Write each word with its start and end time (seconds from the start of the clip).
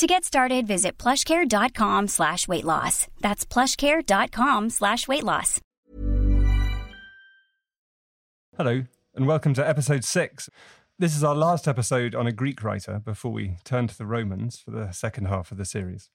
To 0.00 0.06
get 0.06 0.24
started, 0.24 0.66
visit 0.66 0.96
plushcare.com 0.96 2.08
slash 2.08 2.48
weight 2.48 2.64
loss. 2.64 3.06
That's 3.20 3.44
plushcare.com 3.44 4.70
slash 4.70 5.06
weight 5.06 5.24
loss. 5.24 5.60
Hello, 8.56 8.84
and 9.14 9.26
welcome 9.26 9.52
to 9.52 9.68
episode 9.68 10.02
six. 10.02 10.48
This 10.98 11.14
is 11.14 11.22
our 11.22 11.34
last 11.34 11.68
episode 11.68 12.14
on 12.14 12.26
a 12.26 12.32
Greek 12.32 12.64
writer 12.64 12.98
before 12.98 13.30
we 13.30 13.58
turn 13.62 13.88
to 13.88 13.98
the 13.98 14.06
Romans 14.06 14.58
for 14.58 14.70
the 14.70 14.90
second 14.90 15.26
half 15.26 15.52
of 15.52 15.58
the 15.58 15.66
series. 15.66 16.08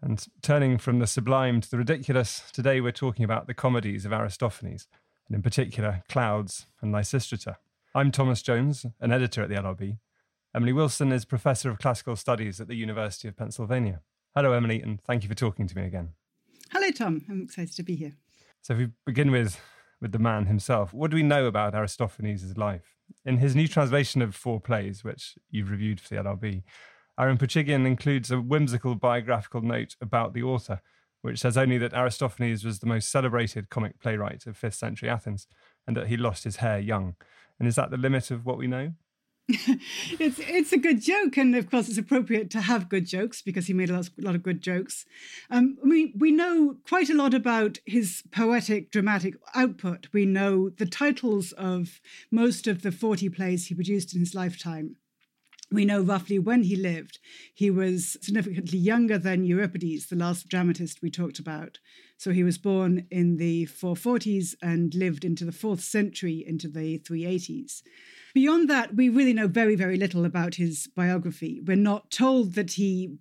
And 0.00 0.24
turning 0.40 0.78
from 0.78 1.00
the 1.00 1.08
sublime 1.08 1.60
to 1.62 1.68
the 1.68 1.78
ridiculous, 1.78 2.44
today 2.52 2.80
we're 2.80 2.92
talking 2.92 3.24
about 3.24 3.48
the 3.48 3.54
comedies 3.54 4.04
of 4.04 4.12
Aristophanes, 4.12 4.86
and 5.26 5.34
in 5.34 5.42
particular, 5.42 6.04
Clouds 6.08 6.66
and 6.80 6.94
Lysistrata. 6.94 7.56
I'm 7.92 8.12
Thomas 8.12 8.40
Jones, 8.40 8.86
an 9.00 9.10
editor 9.10 9.42
at 9.42 9.48
the 9.48 9.56
LRB. 9.56 9.98
Emily 10.54 10.72
Wilson 10.72 11.12
is 11.12 11.24
Professor 11.24 11.70
of 11.70 11.78
Classical 11.78 12.16
Studies 12.16 12.60
at 12.60 12.68
the 12.68 12.74
University 12.74 13.28
of 13.28 13.36
Pennsylvania. 13.36 14.00
Hello, 14.34 14.52
Emily, 14.52 14.80
and 14.80 15.00
thank 15.02 15.22
you 15.22 15.28
for 15.28 15.34
talking 15.34 15.66
to 15.66 15.76
me 15.76 15.84
again. 15.84 16.10
Hello, 16.70 16.90
Tom. 16.90 17.24
I'm 17.28 17.42
excited 17.42 17.74
to 17.76 17.82
be 17.82 17.94
here. 17.94 18.16
So, 18.62 18.74
if 18.74 18.78
we 18.78 18.88
begin 19.04 19.30
with, 19.30 19.60
with 20.00 20.12
the 20.12 20.18
man 20.18 20.46
himself, 20.46 20.92
what 20.92 21.10
do 21.10 21.16
we 21.16 21.22
know 21.22 21.46
about 21.46 21.74
Aristophanes' 21.74 22.56
life? 22.56 22.96
In 23.24 23.38
his 23.38 23.54
new 23.54 23.68
translation 23.68 24.22
of 24.22 24.34
four 24.34 24.60
plays, 24.60 25.04
which 25.04 25.36
you've 25.50 25.70
reviewed 25.70 26.00
for 26.00 26.08
the 26.14 26.22
LRB, 26.22 26.62
Aaron 27.18 27.38
Poochigian 27.38 27.86
includes 27.86 28.30
a 28.30 28.40
whimsical 28.40 28.94
biographical 28.94 29.62
note 29.62 29.96
about 30.00 30.34
the 30.34 30.42
author, 30.42 30.80
which 31.22 31.40
says 31.40 31.56
only 31.56 31.78
that 31.78 31.94
Aristophanes 31.94 32.64
was 32.64 32.78
the 32.78 32.86
most 32.86 33.10
celebrated 33.10 33.70
comic 33.70 33.98
playwright 34.00 34.46
of 34.46 34.58
5th 34.60 34.74
century 34.74 35.08
Athens 35.08 35.46
and 35.86 35.96
that 35.96 36.08
he 36.08 36.16
lost 36.16 36.44
his 36.44 36.56
hair 36.56 36.78
young. 36.78 37.16
And 37.58 37.66
is 37.66 37.76
that 37.76 37.90
the 37.90 37.96
limit 37.96 38.30
of 38.30 38.44
what 38.44 38.58
we 38.58 38.66
know? 38.66 38.92
it's 40.18 40.40
it's 40.40 40.72
a 40.72 40.78
good 40.78 41.00
joke, 41.00 41.36
and 41.36 41.54
of 41.54 41.70
course 41.70 41.88
it's 41.88 41.98
appropriate 41.98 42.50
to 42.50 42.60
have 42.62 42.88
good 42.88 43.06
jokes 43.06 43.42
because 43.42 43.66
he 43.66 43.72
made 43.72 43.90
a 43.90 43.94
lot, 43.94 44.10
a 44.18 44.22
lot 44.22 44.34
of 44.34 44.42
good 44.42 44.60
jokes. 44.60 45.06
Um, 45.50 45.78
we 45.84 46.12
we 46.18 46.32
know 46.32 46.78
quite 46.88 47.10
a 47.10 47.14
lot 47.14 47.32
about 47.32 47.78
his 47.86 48.24
poetic 48.32 48.90
dramatic 48.90 49.34
output. 49.54 50.08
We 50.12 50.26
know 50.26 50.70
the 50.70 50.86
titles 50.86 51.52
of 51.52 52.00
most 52.30 52.66
of 52.66 52.82
the 52.82 52.90
forty 52.90 53.28
plays 53.28 53.66
he 53.66 53.74
produced 53.76 54.14
in 54.14 54.20
his 54.20 54.34
lifetime 54.34 54.96
we 55.70 55.84
know 55.84 56.00
roughly 56.00 56.38
when 56.38 56.62
he 56.62 56.76
lived. 56.76 57.18
He 57.52 57.70
was 57.70 58.16
significantly 58.20 58.78
younger 58.78 59.18
than 59.18 59.44
Euripides, 59.44 60.06
the 60.06 60.16
last 60.16 60.48
dramatist 60.48 61.02
we 61.02 61.10
talked 61.10 61.38
about. 61.38 61.78
So 62.16 62.30
he 62.30 62.44
was 62.44 62.58
born 62.58 63.06
in 63.10 63.36
the 63.36 63.66
440s 63.66 64.54
and 64.62 64.94
lived 64.94 65.24
into 65.24 65.44
the 65.44 65.52
fourth 65.52 65.80
century, 65.80 66.44
into 66.46 66.68
the 66.68 67.00
380s. 67.00 67.82
Beyond 68.36 68.68
that, 68.68 68.94
we 68.94 69.08
really 69.08 69.32
know 69.32 69.48
very, 69.48 69.76
very 69.76 69.96
little 69.96 70.26
about 70.26 70.56
his 70.56 70.90
biography. 70.94 71.62
We're 71.64 71.74
not 71.74 72.10
told 72.10 72.52
that 72.52 72.72
he 72.72 73.16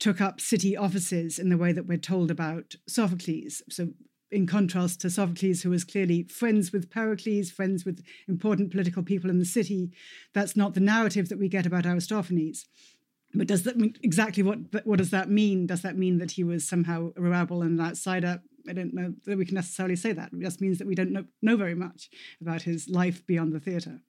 took 0.00 0.20
up 0.20 0.40
city 0.40 0.76
offices 0.76 1.38
in 1.38 1.48
the 1.48 1.56
way 1.56 1.70
that 1.70 1.86
we're 1.86 1.96
told 1.96 2.28
about 2.28 2.74
Sophocles. 2.88 3.62
So 3.70 3.90
in 4.32 4.48
contrast 4.48 5.00
to 5.02 5.10
Sophocles, 5.10 5.62
who 5.62 5.70
was 5.70 5.84
clearly 5.84 6.24
friends 6.24 6.72
with 6.72 6.90
Pericles, 6.90 7.52
friends 7.52 7.84
with 7.84 8.04
important 8.26 8.72
political 8.72 9.04
people 9.04 9.30
in 9.30 9.38
the 9.38 9.44
city. 9.44 9.92
That's 10.34 10.56
not 10.56 10.74
the 10.74 10.80
narrative 10.80 11.28
that 11.28 11.38
we 11.38 11.48
get 11.48 11.64
about 11.64 11.86
Aristophanes. 11.86 12.66
But 13.34 13.46
does 13.46 13.62
that 13.62 13.76
mean 13.76 13.94
exactly 14.02 14.42
what 14.42 14.58
what 14.84 14.98
does 14.98 15.10
that 15.10 15.30
mean? 15.30 15.68
Does 15.68 15.82
that 15.82 15.96
mean 15.96 16.18
that 16.18 16.32
he 16.32 16.42
was 16.42 16.66
somehow 16.66 17.12
a 17.16 17.20
rebel 17.20 17.62
and 17.62 17.78
an 17.78 17.86
outsider? 17.86 18.42
I 18.68 18.72
don't 18.72 18.92
know 18.92 19.14
that 19.24 19.38
we 19.38 19.46
can 19.46 19.54
necessarily 19.54 19.94
say 19.94 20.10
that. 20.14 20.32
It 20.32 20.40
just 20.40 20.60
means 20.60 20.78
that 20.78 20.88
we 20.88 20.96
don't 20.96 21.12
know, 21.12 21.26
know 21.42 21.56
very 21.56 21.76
much 21.76 22.10
about 22.40 22.62
his 22.62 22.88
life 22.88 23.24
beyond 23.24 23.52
the 23.52 23.60
theatre. 23.60 24.00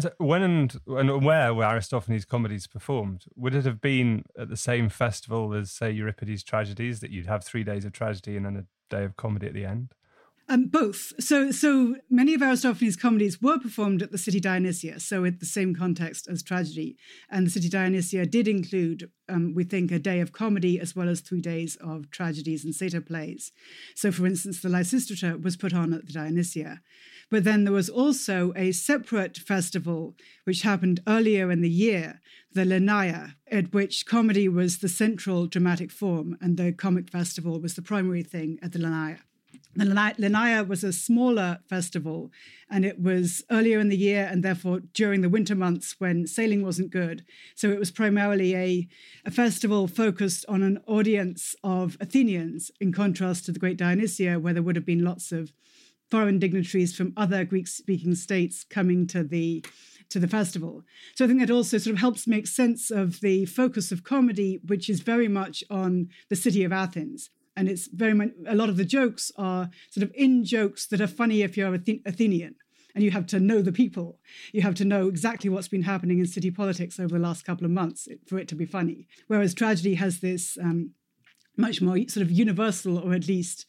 So 0.00 0.10
when 0.18 0.42
and, 0.42 0.80
and 0.86 1.24
where 1.24 1.52
were 1.54 1.64
Aristophanes' 1.64 2.24
comedies 2.24 2.66
performed? 2.66 3.24
Would 3.36 3.54
it 3.54 3.64
have 3.64 3.80
been 3.80 4.24
at 4.38 4.48
the 4.48 4.56
same 4.56 4.88
festival 4.88 5.52
as, 5.54 5.70
say, 5.70 5.90
Euripides' 5.90 6.42
tragedies, 6.42 7.00
that 7.00 7.10
you'd 7.10 7.26
have 7.26 7.44
three 7.44 7.64
days 7.64 7.84
of 7.84 7.92
tragedy 7.92 8.36
and 8.36 8.46
then 8.46 8.56
a 8.56 8.94
day 8.94 9.04
of 9.04 9.16
comedy 9.16 9.46
at 9.46 9.54
the 9.54 9.64
end? 9.64 9.94
Um, 10.52 10.66
both. 10.66 11.12
So, 11.20 11.52
so 11.52 11.94
many 12.10 12.34
of 12.34 12.42
Aristophanes' 12.42 12.96
comedies 12.96 13.40
were 13.40 13.60
performed 13.60 14.02
at 14.02 14.10
the 14.10 14.18
City 14.18 14.40
Dionysia, 14.40 14.98
so 14.98 15.22
in 15.22 15.38
the 15.38 15.46
same 15.46 15.76
context 15.76 16.26
as 16.28 16.42
tragedy. 16.42 16.96
And 17.30 17.46
the 17.46 17.50
City 17.50 17.68
Dionysia 17.68 18.26
did 18.26 18.48
include, 18.48 19.12
um, 19.28 19.54
we 19.54 19.62
think, 19.62 19.92
a 19.92 20.00
day 20.00 20.18
of 20.18 20.32
comedy 20.32 20.80
as 20.80 20.96
well 20.96 21.08
as 21.08 21.20
three 21.20 21.40
days 21.40 21.76
of 21.76 22.10
tragedies 22.10 22.64
and 22.64 22.74
satyr 22.74 23.00
plays. 23.00 23.52
So, 23.94 24.10
for 24.10 24.26
instance, 24.26 24.60
the 24.60 24.68
Lysistrata 24.68 25.40
was 25.40 25.56
put 25.56 25.72
on 25.72 25.92
at 25.92 26.06
the 26.06 26.12
Dionysia. 26.12 26.80
But 27.30 27.44
then 27.44 27.62
there 27.62 27.72
was 27.72 27.88
also 27.88 28.52
a 28.56 28.72
separate 28.72 29.36
festival 29.36 30.16
which 30.42 30.62
happened 30.62 31.00
earlier 31.06 31.52
in 31.52 31.60
the 31.60 31.70
year, 31.70 32.20
the 32.52 32.64
Lenaea, 32.64 33.34
at 33.52 33.72
which 33.72 34.04
comedy 34.04 34.48
was 34.48 34.78
the 34.78 34.88
central 34.88 35.46
dramatic 35.46 35.92
form, 35.92 36.36
and 36.40 36.56
the 36.56 36.72
comic 36.72 37.08
festival 37.08 37.60
was 37.60 37.74
the 37.74 37.82
primary 37.82 38.24
thing 38.24 38.58
at 38.60 38.72
the 38.72 38.80
Lenaea. 38.80 39.20
The 39.76 39.84
Lenaea 39.84 40.66
was 40.66 40.82
a 40.82 40.92
smaller 40.92 41.60
festival, 41.68 42.32
and 42.68 42.84
it 42.84 43.00
was 43.00 43.44
earlier 43.52 43.78
in 43.78 43.88
the 43.88 43.96
year 43.96 44.28
and 44.28 44.42
therefore 44.42 44.80
during 44.94 45.20
the 45.20 45.28
winter 45.28 45.54
months 45.54 45.94
when 45.98 46.26
sailing 46.26 46.64
wasn't 46.64 46.90
good. 46.90 47.24
So 47.54 47.70
it 47.70 47.78
was 47.78 47.92
primarily 47.92 48.56
a, 48.56 48.88
a 49.24 49.30
festival 49.30 49.86
focused 49.86 50.44
on 50.48 50.64
an 50.64 50.80
audience 50.88 51.54
of 51.62 51.96
Athenians, 52.00 52.72
in 52.80 52.92
contrast 52.92 53.44
to 53.46 53.52
the 53.52 53.60
Great 53.60 53.76
Dionysia, 53.76 54.40
where 54.40 54.52
there 54.52 54.62
would 54.62 54.74
have 54.74 54.86
been 54.86 55.04
lots 55.04 55.30
of 55.30 55.52
foreign 56.10 56.40
dignitaries 56.40 56.96
from 56.96 57.12
other 57.16 57.44
Greek 57.44 57.68
speaking 57.68 58.16
states 58.16 58.64
coming 58.64 59.06
to 59.06 59.22
the 59.22 59.64
to 60.08 60.18
the 60.18 60.26
festival. 60.26 60.82
So 61.14 61.24
I 61.24 61.28
think 61.28 61.38
that 61.38 61.52
also 61.52 61.78
sort 61.78 61.94
of 61.94 62.00
helps 62.00 62.26
make 62.26 62.48
sense 62.48 62.90
of 62.90 63.20
the 63.20 63.46
focus 63.46 63.92
of 63.92 64.02
comedy, 64.02 64.58
which 64.66 64.90
is 64.90 64.98
very 64.98 65.28
much 65.28 65.62
on 65.70 66.08
the 66.28 66.34
city 66.34 66.64
of 66.64 66.72
Athens 66.72 67.30
and 67.56 67.68
it's 67.68 67.88
very 67.88 68.14
much 68.14 68.30
a 68.46 68.54
lot 68.54 68.68
of 68.68 68.76
the 68.76 68.84
jokes 68.84 69.32
are 69.36 69.70
sort 69.90 70.04
of 70.04 70.12
in 70.14 70.44
jokes 70.44 70.86
that 70.88 71.00
are 71.00 71.06
funny 71.06 71.42
if 71.42 71.56
you're 71.56 71.74
an 71.74 72.02
Athenian 72.06 72.54
and 72.94 73.04
you 73.04 73.10
have 73.10 73.26
to 73.26 73.40
know 73.40 73.62
the 73.62 73.72
people. 73.72 74.18
You 74.52 74.62
have 74.62 74.74
to 74.76 74.84
know 74.84 75.08
exactly 75.08 75.50
what's 75.50 75.68
been 75.68 75.82
happening 75.82 76.18
in 76.18 76.26
city 76.26 76.50
politics 76.50 76.98
over 76.98 77.16
the 77.16 77.22
last 77.22 77.44
couple 77.44 77.64
of 77.64 77.70
months 77.70 78.08
for 78.26 78.38
it 78.38 78.48
to 78.48 78.54
be 78.54 78.66
funny. 78.66 79.06
Whereas 79.26 79.54
tragedy 79.54 79.94
has 79.94 80.20
this 80.20 80.58
um, 80.62 80.92
much 81.56 81.80
more 81.80 81.96
sort 82.08 82.24
of 82.24 82.30
universal, 82.30 82.98
or 82.98 83.14
at 83.14 83.28
least 83.28 83.66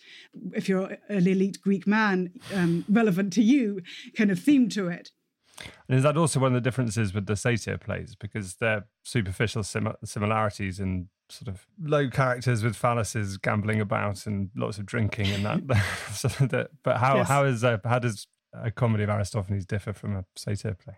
if 0.54 0.68
you're 0.70 0.98
an 1.10 1.28
elite 1.28 1.62
Greek 1.62 1.86
man, 1.86 2.32
um, 2.54 2.86
relevant 2.90 3.34
to 3.34 3.44
you 3.44 3.82
kind 4.16 4.32
of 4.32 4.40
theme 4.40 4.70
to 4.70 4.88
it. 4.88 5.12
And 5.88 5.98
is 5.98 6.04
that 6.04 6.18
also 6.18 6.40
one 6.40 6.56
of 6.56 6.64
the 6.64 6.68
differences 6.68 7.14
with 7.14 7.28
the 7.28 7.36
satyr 7.36 7.78
plays? 7.78 8.16
Because 8.16 8.56
they're 8.56 8.86
superficial 9.04 9.64
sim- 9.64 9.94
similarities 10.04 10.80
in 10.80 11.10
sort 11.32 11.48
of 11.48 11.66
low 11.82 12.10
characters 12.10 12.64
with 12.64 12.76
phalluses 12.76 13.42
gambling 13.42 13.80
about 13.80 14.26
and 14.26 14.50
lots 14.56 14.78
of 14.78 14.86
drinking 14.86 15.28
and 15.28 15.46
that. 15.46 15.84
so 16.14 16.28
that 16.48 16.72
but 16.84 16.98
how 16.98 17.18
yes. 17.18 17.28
how 17.28 17.44
is 17.44 17.64
uh, 17.64 17.78
how 17.84 18.00
does 18.00 18.28
a 18.54 18.72
comedy 18.72 19.04
of 19.04 19.10
Aristophanes 19.10 19.66
differ 19.66 19.94
from 19.94 20.16
a 20.16 20.26
satyr 20.36 20.74
play? 20.74 20.98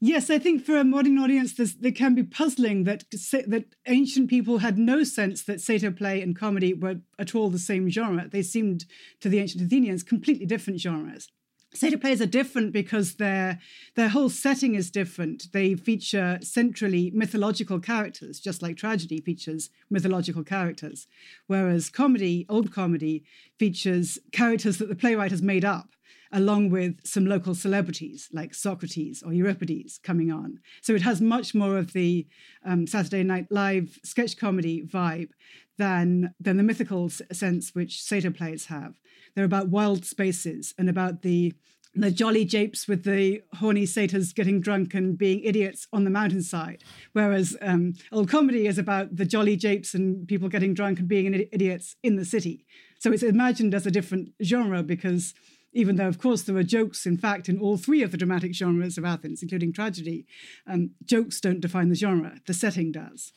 Yes, 0.00 0.30
I 0.30 0.38
think 0.38 0.64
for 0.64 0.76
a 0.76 0.84
modern 0.84 1.18
audience, 1.18 1.58
it 1.58 1.96
can 1.96 2.14
be 2.14 2.22
puzzling 2.22 2.84
that 2.84 3.04
that 3.10 3.74
ancient 3.86 4.28
people 4.28 4.58
had 4.58 4.78
no 4.78 5.02
sense 5.02 5.42
that 5.44 5.60
satyr 5.60 5.90
play 5.90 6.20
and 6.20 6.36
comedy 6.36 6.74
were 6.74 6.96
at 7.18 7.34
all 7.34 7.48
the 7.48 7.58
same 7.58 7.88
genre. 7.88 8.28
They 8.28 8.42
seemed 8.42 8.84
to 9.20 9.28
the 9.28 9.38
ancient 9.38 9.64
Athenians 9.64 10.02
completely 10.02 10.46
different 10.46 10.80
genres. 10.80 11.28
Satyr 11.74 11.96
plays 11.96 12.20
are 12.20 12.26
different 12.26 12.72
because 12.72 13.14
their 13.14 13.58
their 13.94 14.10
whole 14.10 14.28
setting 14.28 14.74
is 14.74 14.90
different. 14.90 15.50
They 15.52 15.74
feature 15.74 16.38
centrally 16.42 17.10
mythological 17.14 17.80
characters, 17.80 18.40
just 18.40 18.62
like 18.62 18.76
tragedy 18.76 19.20
features 19.20 19.70
mythological 19.90 20.44
characters, 20.44 21.06
whereas 21.46 21.88
comedy, 21.88 22.44
old 22.48 22.72
comedy, 22.72 23.24
features 23.58 24.18
characters 24.32 24.78
that 24.78 24.88
the 24.88 24.94
playwright 24.94 25.30
has 25.30 25.42
made 25.42 25.64
up, 25.64 25.88
along 26.30 26.70
with 26.70 27.06
some 27.06 27.26
local 27.26 27.54
celebrities 27.54 28.28
like 28.32 28.54
Socrates 28.54 29.22
or 29.22 29.32
Euripides 29.32 29.98
coming 29.98 30.30
on. 30.30 30.58
So 30.82 30.94
it 30.94 31.02
has 31.02 31.20
much 31.20 31.54
more 31.54 31.78
of 31.78 31.94
the 31.94 32.26
um, 32.64 32.86
Saturday 32.86 33.22
Night 33.22 33.46
Live 33.50 33.98
sketch 34.04 34.36
comedy 34.36 34.82
vibe 34.82 35.30
than 35.78 36.34
than 36.38 36.56
the 36.56 36.62
mythical 36.62 37.08
sense 37.08 37.74
which 37.74 38.02
satyr 38.02 38.30
plays 38.30 38.66
have. 38.66 38.94
They're 39.34 39.44
about 39.44 39.68
wild 39.68 40.04
spaces 40.04 40.74
and 40.78 40.88
about 40.88 41.22
the 41.22 41.54
the 41.94 42.10
jolly 42.10 42.44
japes 42.44 42.88
with 42.88 43.04
the 43.04 43.42
horny 43.54 43.84
satyrs 43.84 44.32
getting 44.32 44.60
drunk 44.60 44.94
and 44.94 45.18
being 45.18 45.40
idiots 45.40 45.86
on 45.92 46.04
the 46.04 46.10
mountainside. 46.10 46.82
Whereas 47.12 47.54
um, 47.60 47.94
old 48.10 48.30
comedy 48.30 48.66
is 48.66 48.78
about 48.78 49.16
the 49.16 49.26
jolly 49.26 49.56
japes 49.56 49.92
and 49.92 50.26
people 50.26 50.48
getting 50.48 50.72
drunk 50.72 51.00
and 51.00 51.08
being 51.08 51.34
idiots 51.52 51.96
in 52.02 52.16
the 52.16 52.24
city. 52.24 52.64
So 52.98 53.12
it's 53.12 53.22
imagined 53.22 53.74
as 53.74 53.86
a 53.86 53.90
different 53.90 54.30
genre 54.42 54.82
because 54.82 55.34
even 55.74 55.96
though, 55.96 56.08
of 56.08 56.18
course, 56.18 56.42
there 56.42 56.56
are 56.56 56.62
jokes, 56.62 57.06
in 57.06 57.16
fact, 57.16 57.48
in 57.48 57.58
all 57.58 57.76
three 57.76 58.02
of 58.02 58.10
the 58.10 58.16
dramatic 58.16 58.54
genres 58.54 58.98
of 58.98 59.04
Athens, 59.04 59.42
including 59.42 59.72
tragedy, 59.72 60.26
um, 60.66 60.90
jokes 61.04 61.40
don't 61.40 61.60
define 61.60 61.88
the 61.88 61.94
genre, 61.94 62.38
the 62.46 62.54
setting 62.54 62.92
does. 62.92 63.32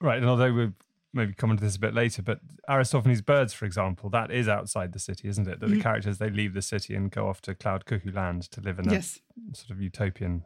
Right. 0.00 0.18
And 0.18 0.26
although 0.26 0.52
we've 0.52 0.74
maybe 1.18 1.34
come 1.34 1.50
into 1.50 1.64
this 1.64 1.76
a 1.76 1.80
bit 1.80 1.94
later, 1.94 2.22
but 2.22 2.40
Aristophanes' 2.68 3.20
birds, 3.20 3.52
for 3.52 3.64
example, 3.64 4.08
that 4.10 4.30
is 4.30 4.48
outside 4.48 4.92
the 4.92 4.98
city, 4.98 5.28
isn't 5.28 5.46
it? 5.46 5.60
That 5.60 5.66
mm-hmm. 5.66 5.76
the 5.76 5.82
characters 5.82 6.18
they 6.18 6.30
leave 6.30 6.54
the 6.54 6.62
city 6.62 6.94
and 6.94 7.10
go 7.10 7.28
off 7.28 7.40
to 7.42 7.54
Cloud 7.54 7.84
Cuckoo 7.84 8.12
Land 8.12 8.50
to 8.52 8.60
live 8.60 8.78
in 8.78 8.88
a 8.88 8.92
yes. 8.92 9.20
sort 9.52 9.70
of 9.70 9.80
utopian 9.80 10.44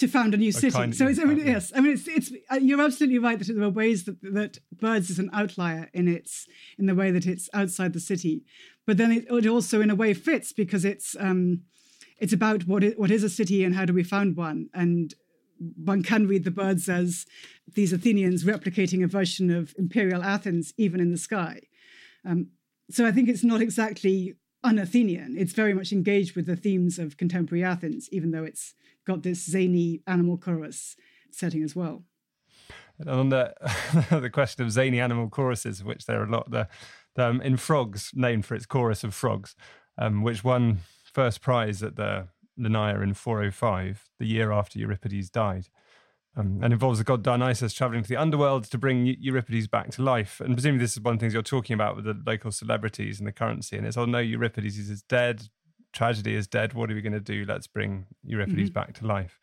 to 0.00 0.08
found 0.08 0.34
a 0.34 0.36
new 0.36 0.50
city. 0.50 0.72
Kind, 0.72 0.96
so 0.96 1.06
it's, 1.06 1.20
I 1.20 1.24
mean, 1.24 1.46
yes, 1.46 1.72
I 1.74 1.80
mean, 1.80 1.92
it's, 1.92 2.08
it's 2.08 2.32
uh, 2.50 2.56
you're 2.56 2.80
absolutely 2.80 3.18
right 3.18 3.38
that 3.38 3.52
there 3.52 3.62
are 3.62 3.70
ways 3.70 4.04
that, 4.04 4.20
that 4.22 4.58
Birds 4.72 5.10
is 5.10 5.18
an 5.18 5.30
outlier 5.32 5.88
in 5.92 6.08
its 6.08 6.46
in 6.78 6.86
the 6.86 6.94
way 6.94 7.10
that 7.10 7.26
it's 7.26 7.48
outside 7.54 7.92
the 7.92 8.00
city, 8.00 8.42
but 8.86 8.96
then 8.96 9.12
it, 9.12 9.26
it 9.30 9.46
also 9.46 9.80
in 9.80 9.90
a 9.90 9.94
way 9.94 10.14
fits 10.14 10.52
because 10.52 10.84
it's 10.84 11.14
um, 11.20 11.62
it's 12.18 12.32
about 12.32 12.66
what 12.66 12.82
is, 12.82 12.94
what 12.96 13.10
is 13.10 13.22
a 13.22 13.28
city 13.28 13.62
and 13.62 13.74
how 13.74 13.84
do 13.84 13.92
we 13.92 14.02
found 14.02 14.36
one, 14.36 14.68
and 14.74 15.14
one 15.76 16.02
can 16.02 16.26
read 16.26 16.44
the 16.44 16.50
birds 16.50 16.88
as 16.88 17.26
these 17.74 17.92
Athenians 17.92 18.44
replicating 18.44 19.04
a 19.04 19.06
version 19.06 19.50
of 19.50 19.74
imperial 19.78 20.22
Athens 20.22 20.72
even 20.76 21.00
in 21.00 21.10
the 21.10 21.18
sky. 21.18 21.60
Um, 22.24 22.48
so 22.90 23.06
I 23.06 23.12
think 23.12 23.28
it's 23.28 23.44
not 23.44 23.60
exactly 23.60 24.34
un-Athenian. 24.64 25.36
It's 25.38 25.52
very 25.52 25.74
much 25.74 25.92
engaged 25.92 26.36
with 26.36 26.46
the 26.46 26.56
themes 26.56 26.98
of 26.98 27.16
contemporary 27.16 27.64
Athens, 27.64 28.08
even 28.10 28.30
though 28.30 28.44
it's 28.44 28.74
got 29.06 29.22
this 29.22 29.44
zany 29.44 30.02
animal 30.06 30.36
chorus 30.36 30.96
setting 31.30 31.62
as 31.62 31.76
well. 31.76 32.04
And 32.98 33.08
on 33.08 33.28
the 33.30 33.54
the 34.10 34.30
question 34.30 34.64
of 34.64 34.72
zany 34.72 35.00
animal 35.00 35.28
choruses, 35.28 35.82
which 35.82 36.06
there 36.06 36.20
are 36.20 36.26
a 36.26 36.30
lot, 36.30 36.50
the, 36.50 36.68
the 37.14 37.26
um, 37.26 37.40
in 37.40 37.56
Frogs, 37.56 38.10
named 38.14 38.44
for 38.44 38.54
its 38.54 38.66
chorus 38.66 39.04
of 39.04 39.14
frogs, 39.14 39.54
um, 39.96 40.22
which 40.22 40.44
won 40.44 40.80
first 41.04 41.40
prize 41.40 41.82
at 41.82 41.96
the 41.96 42.28
Lenaea 42.60 43.02
in 43.02 43.14
405, 43.14 44.10
the 44.18 44.26
year 44.26 44.52
after 44.52 44.78
Euripides 44.78 45.30
died. 45.30 45.68
Um, 46.36 46.60
and 46.62 46.72
involves 46.72 46.98
the 46.98 47.04
god 47.04 47.24
Dionysus 47.24 47.72
traveling 47.72 48.04
to 48.04 48.08
the 48.08 48.16
underworld 48.16 48.62
to 48.70 48.78
bring 48.78 49.16
Euripides 49.18 49.66
back 49.66 49.90
to 49.92 50.02
life. 50.02 50.40
And 50.40 50.54
presumably, 50.54 50.84
this 50.84 50.92
is 50.92 51.00
one 51.00 51.14
of 51.14 51.18
the 51.18 51.24
things 51.24 51.32
you're 51.32 51.42
talking 51.42 51.74
about 51.74 51.96
with 51.96 52.04
the 52.04 52.16
local 52.24 52.52
celebrities 52.52 53.18
and 53.18 53.26
the 53.26 53.32
currency. 53.32 53.76
And 53.76 53.84
it's, 53.84 53.96
oh 53.96 54.04
no, 54.04 54.18
Euripides 54.18 54.78
is 54.78 55.02
dead 55.02 55.48
tragedy 55.92 56.34
is 56.34 56.46
dead. 56.46 56.74
What 56.74 56.90
are 56.90 56.94
we 56.94 57.02
going 57.02 57.12
to 57.12 57.20
do? 57.20 57.44
Let's 57.46 57.66
bring 57.66 58.06
Euripides 58.24 58.70
mm-hmm. 58.70 58.74
back 58.74 58.94
to 58.94 59.06
life. 59.06 59.40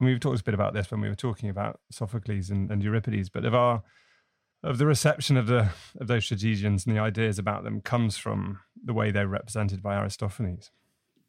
And 0.00 0.08
we've 0.08 0.20
talked 0.20 0.40
a 0.40 0.44
bit 0.44 0.54
about 0.54 0.74
this 0.74 0.90
when 0.90 1.00
we 1.00 1.08
were 1.08 1.14
talking 1.14 1.48
about 1.48 1.80
Sophocles 1.90 2.50
and, 2.50 2.70
and 2.70 2.82
Euripides, 2.82 3.30
but 3.30 3.44
of 3.44 3.54
our 3.54 3.82
of 4.64 4.78
the 4.78 4.86
reception 4.86 5.36
of 5.36 5.48
the 5.48 5.70
of 6.00 6.06
those 6.06 6.26
tragedians 6.26 6.86
and 6.86 6.94
the 6.94 7.00
ideas 7.00 7.38
about 7.38 7.64
them 7.64 7.80
comes 7.80 8.16
from 8.16 8.60
the 8.84 8.92
way 8.92 9.10
they're 9.10 9.26
represented 9.26 9.82
by 9.82 9.96
Aristophanes. 9.96 10.70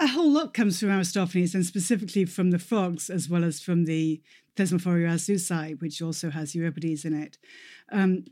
A 0.03 0.07
whole 0.07 0.29
lot 0.29 0.53
comes 0.53 0.81
from 0.81 0.89
Aristophanes, 0.89 1.55
and 1.55 1.65
specifically 1.65 2.25
from 2.25 2.51
the 2.51 2.59
frogs, 2.59 3.09
as 3.09 3.29
well 3.29 3.45
as 3.45 3.61
from 3.61 3.85
the 3.85 4.21
Thesmophoriazusae, 4.57 5.79
which 5.79 6.01
also 6.01 6.29
has 6.29 6.53
Euripides 6.53 7.05
in 7.05 7.13
it. 7.13 7.37
Um, 7.89 8.25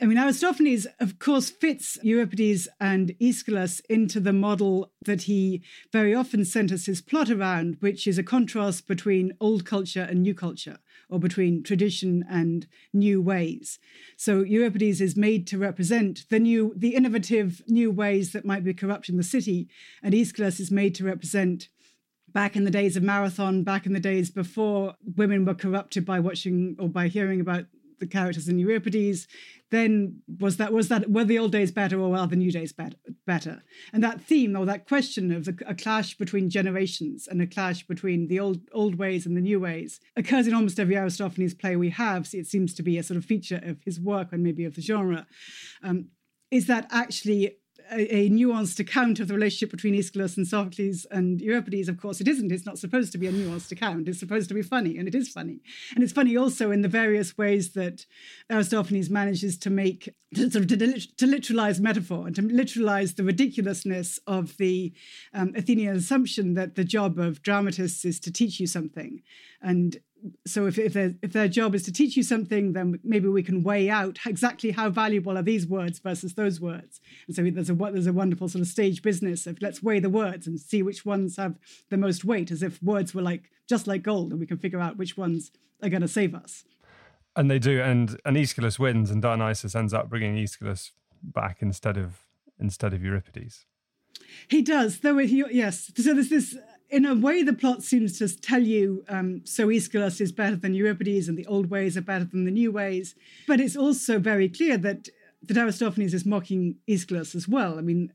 I 0.00 0.06
mean, 0.06 0.16
Aristophanes, 0.16 0.86
of 0.98 1.18
course, 1.18 1.50
fits 1.50 1.98
Euripides 2.02 2.68
and 2.80 3.14
Aeschylus 3.20 3.82
into 3.90 4.18
the 4.18 4.32
model 4.32 4.92
that 5.04 5.20
he 5.24 5.62
very 5.92 6.14
often 6.14 6.46
centers 6.46 6.86
his 6.86 7.02
plot 7.02 7.28
around, 7.28 7.76
which 7.80 8.06
is 8.06 8.16
a 8.16 8.22
contrast 8.22 8.88
between 8.88 9.36
old 9.42 9.66
culture 9.66 10.06
and 10.08 10.22
new 10.22 10.34
culture, 10.34 10.78
or 11.10 11.18
between 11.18 11.62
tradition 11.62 12.24
and 12.28 12.66
new 12.92 13.20
ways. 13.20 13.78
So 14.16 14.42
Euripides 14.42 15.00
is 15.00 15.16
made 15.16 15.46
to 15.48 15.58
represent 15.58 16.24
the 16.30 16.38
new, 16.38 16.72
the 16.76 16.94
innovative 16.94 17.62
new 17.66 17.90
ways 17.90 18.32
that 18.32 18.44
might 18.44 18.64
be 18.64 18.74
corrupting 18.74 19.16
the 19.16 19.22
city, 19.22 19.68
and 20.02 20.14
Aeschylus 20.14 20.60
is 20.60 20.70
made 20.70 20.94
to 20.96 21.04
represent 21.04 21.68
back 22.32 22.56
in 22.56 22.64
the 22.64 22.70
days 22.70 22.96
of 22.96 23.02
marathon, 23.02 23.64
back 23.64 23.86
in 23.86 23.92
the 23.92 24.00
days 24.00 24.30
before 24.30 24.94
women 25.16 25.44
were 25.44 25.54
corrupted 25.54 26.04
by 26.04 26.20
watching 26.20 26.76
or 26.78 26.88
by 26.88 27.08
hearing 27.08 27.40
about 27.40 27.64
the 28.00 28.06
characters 28.06 28.48
in 28.48 28.58
Euripides, 28.58 29.28
then 29.70 30.20
was 30.40 30.56
that 30.56 30.72
was 30.72 30.88
that 30.88 31.10
were 31.10 31.24
the 31.24 31.38
old 31.38 31.52
days 31.52 31.70
better 31.70 32.00
or 32.00 32.16
are 32.16 32.26
the 32.26 32.36
new 32.36 32.50
days 32.50 32.74
better? 33.26 33.62
And 33.92 34.02
that 34.02 34.20
theme 34.20 34.56
or 34.56 34.66
that 34.66 34.88
question 34.88 35.30
of 35.30 35.48
a 35.66 35.74
clash 35.74 36.16
between 36.16 36.50
generations 36.50 37.28
and 37.28 37.40
a 37.40 37.46
clash 37.46 37.86
between 37.86 38.26
the 38.28 38.40
old 38.40 38.60
old 38.72 38.96
ways 38.96 39.26
and 39.26 39.36
the 39.36 39.40
new 39.40 39.60
ways 39.60 40.00
occurs 40.16 40.46
in 40.46 40.54
almost 40.54 40.80
every 40.80 40.96
Aristophanes 40.96 41.54
play 41.54 41.76
we 41.76 41.90
have. 41.90 42.26
So 42.26 42.38
it 42.38 42.46
seems 42.46 42.74
to 42.74 42.82
be 42.82 42.98
a 42.98 43.02
sort 43.02 43.18
of 43.18 43.24
feature 43.24 43.60
of 43.62 43.82
his 43.84 44.00
work 44.00 44.32
and 44.32 44.42
maybe 44.42 44.64
of 44.64 44.74
the 44.74 44.82
genre. 44.82 45.26
Um, 45.82 46.08
is 46.50 46.66
that 46.66 46.88
actually 46.90 47.56
a, 47.92 48.14
a, 48.14 48.30
nuanced 48.30 48.78
account 48.78 49.20
of 49.20 49.28
the 49.28 49.34
relationship 49.34 49.70
between 49.70 49.94
Aeschylus 49.94 50.36
and 50.36 50.46
Sophocles 50.46 51.06
and 51.10 51.40
Euripides. 51.40 51.88
Of 51.88 52.00
course, 52.00 52.20
it 52.20 52.28
isn't. 52.28 52.52
It's 52.52 52.66
not 52.66 52.78
supposed 52.78 53.12
to 53.12 53.18
be 53.18 53.26
a 53.26 53.32
nuanced 53.32 53.72
account. 53.72 54.08
It's 54.08 54.20
supposed 54.20 54.48
to 54.48 54.54
be 54.54 54.62
funny, 54.62 54.98
and 54.98 55.08
it 55.08 55.14
is 55.14 55.28
funny. 55.28 55.60
And 55.94 56.02
it's 56.04 56.12
funny 56.12 56.36
also 56.36 56.70
in 56.70 56.82
the 56.82 56.88
various 56.88 57.36
ways 57.36 57.72
that 57.72 58.06
Aristophanes 58.50 59.10
manages 59.10 59.58
to 59.58 59.70
make 59.70 60.14
to 60.34 60.50
sort 60.50 60.64
of 60.64 60.68
to, 60.68 60.76
to 60.76 61.26
literalize 61.26 61.80
metaphor 61.80 62.26
and 62.26 62.36
to 62.36 62.42
literalize 62.42 63.16
the 63.16 63.24
ridiculousness 63.24 64.20
of 64.26 64.56
the 64.58 64.92
um, 65.34 65.52
Athenian 65.56 65.96
assumption 65.96 66.54
that 66.54 66.76
the 66.76 66.84
job 66.84 67.18
of 67.18 67.42
dramatists 67.42 68.04
is 68.04 68.20
to 68.20 68.32
teach 68.32 68.60
you 68.60 68.66
something, 68.66 69.22
and 69.60 70.00
so 70.46 70.66
if 70.66 70.78
if, 70.78 70.96
if 70.96 71.32
their 71.32 71.48
job 71.48 71.74
is 71.74 71.82
to 71.84 71.92
teach 71.92 72.16
you 72.16 72.22
something, 72.22 72.72
then 72.72 72.98
maybe 73.02 73.28
we 73.28 73.42
can 73.42 73.62
weigh 73.62 73.90
out 73.90 74.18
exactly 74.26 74.70
how 74.70 74.90
valuable 74.90 75.36
are 75.36 75.42
these 75.42 75.66
words 75.66 75.98
versus 75.98 76.34
those 76.34 76.60
words. 76.60 77.00
And 77.26 77.36
so 77.36 77.42
there's 77.42 77.70
a 77.70 77.74
there's 77.74 78.06
a 78.06 78.12
wonderful 78.12 78.48
sort 78.48 78.62
of 78.62 78.68
stage 78.68 79.02
business 79.02 79.46
of 79.46 79.60
let's 79.60 79.82
weigh 79.82 80.00
the 80.00 80.10
words 80.10 80.46
and 80.46 80.58
see 80.60 80.82
which 80.82 81.04
ones 81.04 81.36
have 81.36 81.58
the 81.90 81.96
most 81.96 82.24
weight, 82.24 82.50
as 82.50 82.62
if 82.62 82.82
words 82.82 83.14
were 83.14 83.22
like 83.22 83.50
just 83.68 83.86
like 83.86 84.02
gold, 84.02 84.32
and 84.32 84.40
we 84.40 84.46
can 84.46 84.58
figure 84.58 84.80
out 84.80 84.96
which 84.96 85.16
ones 85.16 85.50
are 85.82 85.88
going 85.88 86.02
to 86.02 86.08
save 86.08 86.34
us. 86.34 86.64
And 87.36 87.50
they 87.50 87.58
do, 87.58 87.80
and 87.80 88.20
and 88.24 88.36
Aeschylus 88.36 88.78
wins, 88.78 89.10
and 89.10 89.22
Dionysus 89.22 89.74
ends 89.74 89.94
up 89.94 90.08
bringing 90.08 90.36
Aeschylus 90.36 90.92
back 91.22 91.58
instead 91.60 91.96
of 91.96 92.24
instead 92.58 92.92
of 92.92 93.02
Euripides. 93.02 93.66
He 94.48 94.62
does, 94.62 95.00
though. 95.00 95.18
He, 95.18 95.44
yes. 95.50 95.90
So 95.96 96.14
there's 96.14 96.28
this 96.28 96.56
in 96.90 97.04
a 97.04 97.14
way, 97.14 97.42
the 97.42 97.52
plot 97.52 97.82
seems 97.82 98.18
to 98.18 98.40
tell 98.40 98.62
you 98.62 99.04
um, 99.08 99.42
so 99.44 99.70
Aeschylus 99.70 100.20
is 100.20 100.32
better 100.32 100.56
than 100.56 100.74
Euripides 100.74 101.28
and 101.28 101.38
the 101.38 101.46
old 101.46 101.70
ways 101.70 101.96
are 101.96 102.02
better 102.02 102.24
than 102.24 102.44
the 102.44 102.50
new 102.50 102.72
ways. 102.72 103.14
But 103.46 103.60
it's 103.60 103.76
also 103.76 104.18
very 104.18 104.48
clear 104.48 104.76
that, 104.78 105.08
that 105.42 105.56
Aristophanes 105.56 106.14
is 106.14 106.26
mocking 106.26 106.76
Aeschylus 106.88 107.34
as 107.34 107.46
well. 107.46 107.78
I 107.78 107.82
mean, 107.82 108.12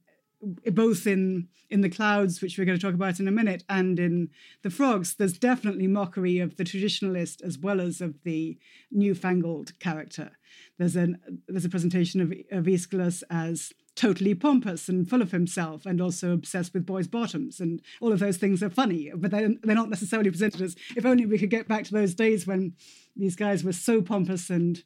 both 0.73 1.07
in 1.07 1.47
in 1.69 1.81
the 1.81 1.89
clouds, 1.89 2.41
which 2.41 2.57
we're 2.57 2.65
going 2.65 2.77
to 2.77 2.85
talk 2.85 2.93
about 2.93 3.19
in 3.19 3.27
a 3.27 3.31
minute, 3.31 3.63
and 3.67 3.99
in 3.99 4.29
the 4.61 4.69
frogs, 4.69 5.15
there's 5.15 5.37
definitely 5.37 5.87
mockery 5.87 6.37
of 6.39 6.57
the 6.57 6.63
traditionalist 6.63 7.41
as 7.41 7.57
well 7.57 7.81
as 7.81 8.01
of 8.01 8.21
the 8.23 8.57
newfangled 8.91 9.77
character. 9.79 10.31
There's 10.77 10.95
an 10.95 11.41
there's 11.47 11.65
a 11.65 11.69
presentation 11.69 12.21
of, 12.21 12.33
of 12.51 12.67
Aeschylus 12.67 13.23
as 13.29 13.73
totally 13.95 14.35
pompous 14.35 14.89
and 14.89 15.09
full 15.09 15.21
of 15.21 15.31
himself 15.31 15.85
and 15.85 16.01
also 16.01 16.33
obsessed 16.33 16.73
with 16.73 16.85
boys' 16.85 17.07
bottoms. 17.07 17.59
And 17.59 17.81
all 18.01 18.11
of 18.11 18.19
those 18.19 18.37
things 18.37 18.61
are 18.61 18.69
funny, 18.69 19.11
but 19.15 19.31
they're, 19.31 19.51
they're 19.63 19.75
not 19.75 19.89
necessarily 19.89 20.29
presented 20.29 20.61
as 20.61 20.75
if 20.95 21.05
only 21.05 21.25
we 21.25 21.37
could 21.37 21.49
get 21.49 21.67
back 21.67 21.85
to 21.85 21.93
those 21.93 22.13
days 22.13 22.45
when 22.45 22.73
these 23.15 23.35
guys 23.35 23.63
were 23.63 23.73
so 23.73 24.01
pompous 24.01 24.49
and 24.49 24.83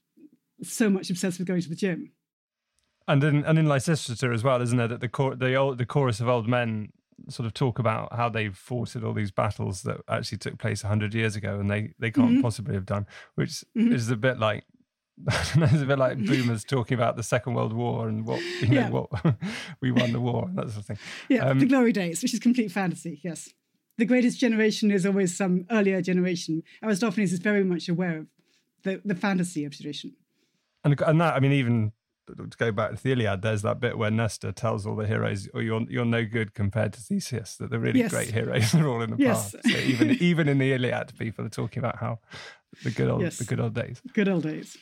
so 0.61 0.89
much 0.89 1.09
obsessed 1.09 1.39
with 1.39 1.47
going 1.47 1.61
to 1.61 1.69
the 1.69 1.75
gym. 1.75 2.11
And 3.07 3.23
in 3.23 3.43
and 3.43 3.57
in 3.57 3.65
Lysistrata 3.65 4.31
as 4.31 4.43
well, 4.43 4.61
isn't 4.61 4.77
there 4.77 4.87
that 4.87 5.01
the 5.01 5.09
cor- 5.09 5.35
the 5.35 5.55
old, 5.55 5.79
the 5.79 5.85
chorus 5.85 6.19
of 6.19 6.29
old 6.29 6.47
men 6.47 6.89
sort 7.27 7.47
of 7.47 7.53
talk 7.53 7.79
about 7.79 8.13
how 8.13 8.29
they 8.29 8.49
fought 8.49 8.95
at 8.95 9.03
all 9.03 9.13
these 9.13 9.31
battles 9.31 9.81
that 9.81 9.97
actually 10.07 10.37
took 10.37 10.59
place 10.59 10.83
hundred 10.83 11.15
years 11.15 11.35
ago, 11.35 11.59
and 11.59 11.71
they 11.71 11.93
they 11.97 12.11
can't 12.11 12.33
mm-hmm. 12.33 12.41
possibly 12.41 12.75
have 12.75 12.85
done, 12.85 13.07
which 13.33 13.63
mm-hmm. 13.75 13.91
is 13.91 14.11
a 14.11 14.15
bit 14.15 14.37
like 14.37 14.63
it's 15.27 15.81
a 15.81 15.85
bit 15.85 15.99
like 15.99 16.17
boomers 16.17 16.63
talking 16.63 16.95
about 16.95 17.17
the 17.17 17.23
Second 17.23 17.53
World 17.53 17.73
War 17.73 18.07
and 18.07 18.25
what 18.25 18.41
you 18.61 18.67
know 18.67 18.73
yeah. 18.73 18.89
what 18.89 19.09
we 19.81 19.91
won 19.91 20.13
the 20.13 20.21
war 20.21 20.45
and 20.45 20.57
that 20.57 20.69
sort 20.69 20.77
of 20.77 20.85
thing. 20.85 20.99
Yeah, 21.27 21.49
um, 21.49 21.59
the 21.59 21.65
glory 21.65 21.91
days, 21.91 22.21
which 22.21 22.33
is 22.33 22.39
complete 22.39 22.71
fantasy. 22.71 23.19
Yes, 23.23 23.49
the 23.97 24.05
greatest 24.05 24.39
generation 24.39 24.91
is 24.91 25.05
always 25.05 25.35
some 25.35 25.65
earlier 25.69 26.01
generation. 26.01 26.63
Aristophanes 26.81 27.33
is 27.33 27.39
very 27.39 27.63
much 27.63 27.89
aware 27.89 28.19
of 28.19 28.27
the 28.83 29.01
the 29.03 29.15
fantasy 29.15 29.65
of 29.65 29.75
tradition. 29.75 30.15
And 30.83 30.99
and 31.01 31.19
that 31.19 31.35
I 31.35 31.39
mean, 31.39 31.51
even 31.51 31.91
to 32.27 32.57
go 32.57 32.71
back 32.71 32.95
to 32.95 33.03
the 33.03 33.11
Iliad, 33.11 33.41
there's 33.41 33.61
that 33.63 33.79
bit 33.79 33.97
where 33.97 34.11
Nestor 34.11 34.51
tells 34.51 34.85
all 34.85 34.95
the 34.95 35.07
heroes, 35.07 35.49
"Oh, 35.53 35.59
you're 35.59 35.81
you're 35.89 36.05
no 36.05 36.25
good 36.25 36.53
compared 36.53 36.93
to 36.93 37.01
Theseus." 37.01 37.55
That 37.57 37.71
the 37.71 37.79
really 37.79 37.99
yes. 37.99 38.11
great 38.11 38.31
heroes 38.31 38.73
are 38.75 38.87
all 38.87 39.01
in 39.01 39.11
the 39.11 39.17
yes. 39.17 39.51
past. 39.51 39.69
So 39.69 39.77
even 39.77 40.11
even 40.21 40.47
in 40.47 40.57
the 40.57 40.71
Iliad, 40.73 41.17
people 41.17 41.45
are 41.45 41.49
talking 41.49 41.79
about 41.79 41.97
how 41.97 42.19
the 42.83 42.91
good 42.91 43.09
old 43.09 43.21
yes. 43.21 43.37
the 43.37 43.45
good 43.45 43.59
old 43.59 43.73
days. 43.73 44.01
Good 44.13 44.29
old 44.29 44.43
days. 44.43 44.77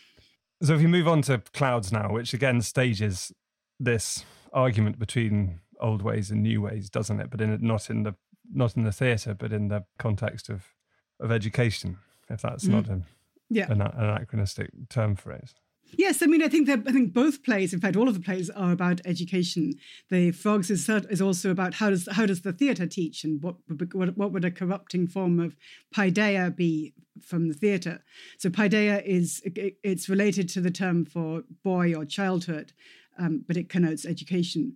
So 0.62 0.74
if 0.74 0.82
you 0.82 0.88
move 0.88 1.08
on 1.08 1.22
to 1.24 1.40
clouds 1.54 1.92
now, 1.92 2.12
which 2.12 2.34
again 2.34 2.62
stages 2.62 3.32
this 3.80 4.26
argument 4.54 4.98
between 4.98 5.60
old 5.80 6.02
ways 6.02 6.32
and 6.32 6.42
new 6.42 6.62
ways, 6.62 6.90
doesn't 6.90 7.20
it? 7.20 7.30
But 7.30 7.42
in 7.42 7.60
not 7.62 7.90
in 7.90 8.04
the 8.04 8.16
not 8.52 8.76
in 8.76 8.84
the 8.84 8.92
theatre, 8.92 9.34
but 9.34 9.54
in 9.54 9.68
the 9.68 9.86
context 10.00 10.50
of 10.50 10.74
of 11.20 11.32
education, 11.32 11.98
if 12.30 12.42
that's 12.42 12.66
mm. 12.66 12.72
not 12.72 12.90
a, 12.90 13.02
yeah. 13.50 13.72
an, 13.72 13.82
an 13.82 13.92
anachronistic 13.96 14.70
term 14.90 15.16
for 15.16 15.32
it. 15.32 15.54
Yes, 15.96 16.22
I 16.22 16.26
mean, 16.26 16.44
I 16.44 16.48
think 16.48 16.68
that 16.68 16.84
I 16.86 16.92
think 16.92 17.14
both 17.14 17.44
plays, 17.44 17.74
in 17.74 17.80
fact, 17.80 17.96
all 17.96 18.08
of 18.08 18.14
the 18.14 18.20
plays 18.20 18.50
are 18.50 18.72
about 18.72 19.02
education. 19.06 19.74
The 20.10 20.32
Frogs 20.32 20.70
is, 20.70 20.88
is 20.90 21.22
also 21.22 21.50
about 21.50 21.76
how 21.76 21.90
does 21.90 22.08
how 22.12 22.26
does 22.26 22.42
the 22.42 22.54
theatre 22.54 22.88
teach, 22.88 23.24
and 23.24 23.42
what, 23.42 23.56
what 23.94 24.18
what 24.18 24.32
would 24.32 24.46
a 24.46 24.52
corrupting 24.52 25.08
form 25.08 25.40
of 25.40 25.56
paideia 25.96 26.56
be 26.56 26.94
from 27.22 27.48
the 27.48 27.54
theatre? 27.54 28.04
So 28.38 28.50
paideia 28.50 29.02
is 29.06 29.42
it's 29.46 30.10
related 30.10 30.50
to 30.50 30.62
the 30.62 30.72
term 30.72 31.06
for 31.06 31.44
boy 31.64 31.96
or 31.96 32.06
childhood, 32.06 32.74
um, 33.18 33.44
but 33.48 33.58
it 33.58 33.70
connotes 33.70 34.06
education. 34.06 34.76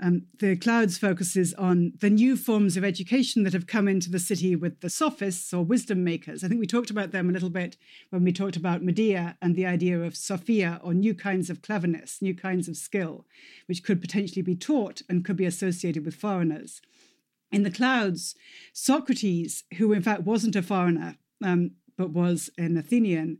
Um, 0.00 0.22
the 0.38 0.56
Clouds 0.56 0.98
focuses 0.98 1.54
on 1.54 1.92
the 2.00 2.10
new 2.10 2.36
forms 2.36 2.76
of 2.76 2.84
education 2.84 3.44
that 3.44 3.52
have 3.52 3.66
come 3.66 3.88
into 3.88 4.10
the 4.10 4.18
city 4.18 4.56
with 4.56 4.80
the 4.80 4.90
sophists 4.90 5.52
or 5.52 5.64
wisdom 5.64 6.02
makers. 6.02 6.42
I 6.42 6.48
think 6.48 6.60
we 6.60 6.66
talked 6.66 6.90
about 6.90 7.12
them 7.12 7.28
a 7.28 7.32
little 7.32 7.50
bit 7.50 7.76
when 8.10 8.24
we 8.24 8.32
talked 8.32 8.56
about 8.56 8.82
Medea 8.82 9.36
and 9.40 9.54
the 9.54 9.66
idea 9.66 10.00
of 10.00 10.16
Sophia 10.16 10.80
or 10.82 10.94
new 10.94 11.14
kinds 11.14 11.50
of 11.50 11.62
cleverness, 11.62 12.20
new 12.20 12.34
kinds 12.34 12.68
of 12.68 12.76
skill, 12.76 13.26
which 13.66 13.84
could 13.84 14.00
potentially 14.00 14.42
be 14.42 14.56
taught 14.56 15.02
and 15.08 15.24
could 15.24 15.36
be 15.36 15.46
associated 15.46 16.04
with 16.04 16.14
foreigners. 16.14 16.80
In 17.50 17.62
the 17.62 17.70
Clouds, 17.70 18.34
Socrates, 18.72 19.64
who 19.76 19.92
in 19.92 20.02
fact 20.02 20.22
wasn't 20.22 20.56
a 20.56 20.62
foreigner, 20.62 21.16
um, 21.44 21.72
but 21.98 22.10
was 22.10 22.50
an 22.56 22.76
Athenian, 22.76 23.38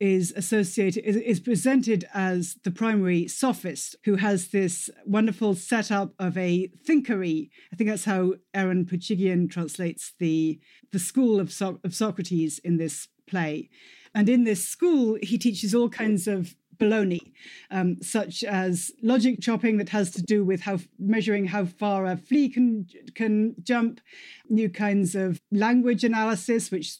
is 0.00 0.32
associated 0.36 1.04
is, 1.04 1.16
is, 1.16 1.40
presented 1.40 2.06
as 2.14 2.56
the 2.62 2.70
primary 2.70 3.26
sophist 3.26 3.96
who 4.04 4.16
has 4.16 4.48
this 4.48 4.88
wonderful 5.04 5.54
setup 5.54 6.14
of 6.18 6.36
a 6.36 6.68
thinkery. 6.86 7.50
I 7.72 7.76
think 7.76 7.90
that's 7.90 8.04
how 8.04 8.34
Aaron 8.54 8.84
Poochigian 8.84 9.50
translates 9.50 10.12
the 10.18 10.60
the 10.92 10.98
school 10.98 11.40
of, 11.40 11.52
so- 11.52 11.80
of 11.84 11.94
Socrates 11.94 12.58
in 12.60 12.76
this 12.76 13.08
play. 13.26 13.70
And 14.14 14.28
in 14.28 14.44
this 14.44 14.66
school, 14.66 15.18
he 15.22 15.36
teaches 15.36 15.74
all 15.74 15.90
kinds 15.90 16.26
of 16.26 16.54
baloney, 16.78 17.32
um, 17.70 18.00
such 18.00 18.44
as 18.44 18.92
logic 19.02 19.40
chopping 19.40 19.78
that 19.78 19.88
has 19.90 20.10
to 20.12 20.22
do 20.22 20.44
with 20.44 20.62
how 20.62 20.78
measuring 20.98 21.46
how 21.46 21.64
far 21.66 22.06
a 22.06 22.16
flea 22.16 22.48
can 22.48 22.86
can 23.14 23.54
jump, 23.62 24.00
new 24.48 24.70
kinds 24.70 25.14
of 25.14 25.40
language 25.50 26.04
analysis, 26.04 26.70
which 26.70 26.98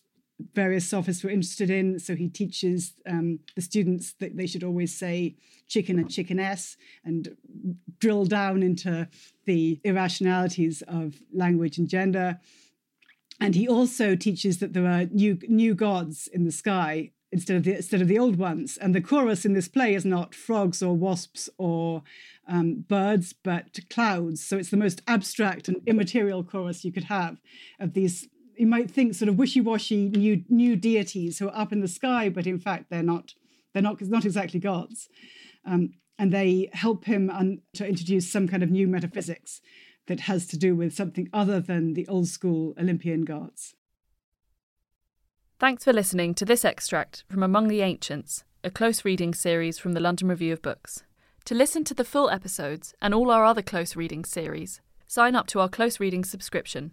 various 0.54 0.88
sophists 0.88 1.24
were 1.24 1.30
interested 1.30 1.70
in. 1.70 1.98
So 1.98 2.14
he 2.14 2.28
teaches 2.28 2.94
um, 3.06 3.40
the 3.56 3.62
students 3.62 4.14
that 4.20 4.36
they 4.36 4.46
should 4.46 4.64
always 4.64 4.96
say 4.96 5.36
chicken 5.68 5.98
and 5.98 6.08
chickeness 6.08 6.76
and 7.04 7.36
drill 7.98 8.24
down 8.24 8.62
into 8.62 9.08
the 9.44 9.80
irrationalities 9.84 10.82
of 10.88 11.16
language 11.32 11.78
and 11.78 11.88
gender. 11.88 12.38
And 13.40 13.54
he 13.54 13.68
also 13.68 14.16
teaches 14.16 14.58
that 14.58 14.72
there 14.72 14.86
are 14.86 15.04
new 15.06 15.38
new 15.48 15.74
gods 15.74 16.28
in 16.32 16.44
the 16.44 16.52
sky 16.52 17.12
instead 17.30 17.56
of 17.56 17.64
the 17.64 17.76
instead 17.76 18.00
of 18.00 18.08
the 18.08 18.18
old 18.18 18.36
ones. 18.36 18.76
And 18.76 18.94
the 18.94 19.00
chorus 19.00 19.44
in 19.44 19.52
this 19.52 19.68
play 19.68 19.94
is 19.94 20.04
not 20.04 20.34
frogs 20.34 20.82
or 20.82 20.96
wasps 20.96 21.48
or 21.58 22.02
um, 22.48 22.84
birds, 22.88 23.32
but 23.32 23.78
clouds. 23.90 24.44
So 24.44 24.56
it's 24.56 24.70
the 24.70 24.76
most 24.76 25.02
abstract 25.06 25.68
and 25.68 25.80
immaterial 25.86 26.42
chorus 26.42 26.84
you 26.84 26.92
could 26.92 27.04
have 27.04 27.38
of 27.78 27.92
these 27.92 28.28
you 28.58 28.66
might 28.66 28.90
think 28.90 29.14
sort 29.14 29.28
of 29.28 29.38
wishy-washy 29.38 30.08
new 30.10 30.44
new 30.48 30.76
deities 30.76 31.38
who 31.38 31.48
are 31.48 31.56
up 31.56 31.72
in 31.72 31.80
the 31.80 31.88
sky, 31.88 32.28
but 32.28 32.46
in 32.46 32.58
fact 32.58 32.90
they're 32.90 33.02
not 33.02 33.34
they're 33.72 33.82
not 33.82 34.00
not 34.02 34.24
exactly 34.24 34.60
gods, 34.60 35.08
um, 35.64 35.90
and 36.18 36.32
they 36.32 36.68
help 36.72 37.04
him 37.04 37.30
un- 37.30 37.60
to 37.74 37.86
introduce 37.86 38.30
some 38.30 38.48
kind 38.48 38.62
of 38.62 38.70
new 38.70 38.88
metaphysics 38.88 39.60
that 40.06 40.20
has 40.20 40.46
to 40.46 40.56
do 40.56 40.74
with 40.74 40.94
something 40.94 41.28
other 41.32 41.60
than 41.60 41.94
the 41.94 42.06
old 42.08 42.28
school 42.28 42.74
Olympian 42.78 43.24
gods. 43.24 43.74
Thanks 45.60 45.84
for 45.84 45.92
listening 45.92 46.34
to 46.34 46.44
this 46.44 46.64
extract 46.64 47.24
from 47.28 47.42
Among 47.42 47.68
the 47.68 47.82
Ancients, 47.82 48.44
a 48.64 48.70
close 48.70 49.04
reading 49.04 49.34
series 49.34 49.78
from 49.78 49.92
the 49.92 50.00
London 50.00 50.28
Review 50.28 50.52
of 50.52 50.62
Books. 50.62 51.04
To 51.46 51.54
listen 51.54 51.84
to 51.84 51.94
the 51.94 52.04
full 52.04 52.30
episodes 52.30 52.94
and 53.02 53.12
all 53.12 53.30
our 53.30 53.44
other 53.44 53.62
close 53.62 53.96
reading 53.96 54.24
series, 54.24 54.80
sign 55.06 55.34
up 55.34 55.46
to 55.48 55.60
our 55.60 55.68
close 55.68 55.98
reading 56.00 56.24
subscription 56.24 56.92